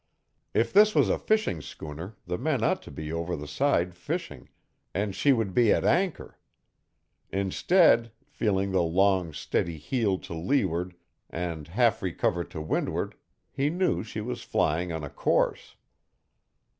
[0.55, 4.49] If this was a fishing schooner the men ought to be over the side fishing,
[4.95, 6.39] and she would be at anchor.
[7.29, 10.95] Instead, feeling the long, steady heel to leeward
[11.29, 13.13] and half recover to windward,
[13.51, 15.75] he knew she was flying on a course.